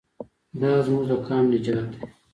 [0.61, 1.99] دا زموږ د قام نجات دی.